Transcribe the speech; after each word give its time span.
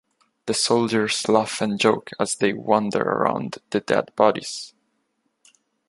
The 0.47 0.55
soldiers 0.55 1.29
laugh 1.29 1.61
and 1.61 1.79
joke 1.79 2.09
as 2.19 2.33
they 2.37 2.53
wander 2.53 3.01
around 3.03 3.59
the 3.69 3.81
dead 3.81 4.09
bodies. 4.15 4.73